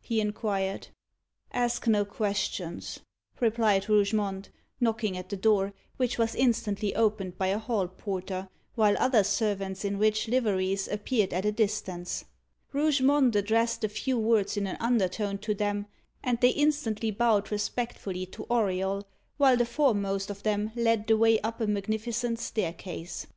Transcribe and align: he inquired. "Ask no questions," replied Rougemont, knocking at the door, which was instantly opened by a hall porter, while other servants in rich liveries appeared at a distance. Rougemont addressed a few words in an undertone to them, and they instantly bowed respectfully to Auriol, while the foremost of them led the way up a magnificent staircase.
he 0.00 0.20
inquired. 0.20 0.88
"Ask 1.52 1.86
no 1.86 2.04
questions," 2.04 2.98
replied 3.38 3.88
Rougemont, 3.88 4.50
knocking 4.80 5.16
at 5.16 5.28
the 5.28 5.36
door, 5.36 5.72
which 5.98 6.18
was 6.18 6.34
instantly 6.34 6.96
opened 6.96 7.38
by 7.38 7.46
a 7.46 7.60
hall 7.60 7.86
porter, 7.86 8.48
while 8.74 8.96
other 8.98 9.22
servants 9.22 9.84
in 9.84 9.96
rich 10.00 10.26
liveries 10.26 10.88
appeared 10.88 11.32
at 11.32 11.44
a 11.44 11.52
distance. 11.52 12.24
Rougemont 12.72 13.36
addressed 13.36 13.84
a 13.84 13.88
few 13.88 14.18
words 14.18 14.56
in 14.56 14.66
an 14.66 14.78
undertone 14.80 15.38
to 15.42 15.54
them, 15.54 15.86
and 16.24 16.40
they 16.40 16.50
instantly 16.50 17.12
bowed 17.12 17.52
respectfully 17.52 18.26
to 18.26 18.46
Auriol, 18.50 19.04
while 19.36 19.56
the 19.56 19.64
foremost 19.64 20.28
of 20.28 20.42
them 20.42 20.72
led 20.74 21.06
the 21.06 21.16
way 21.16 21.38
up 21.42 21.60
a 21.60 21.68
magnificent 21.68 22.40
staircase. 22.40 23.28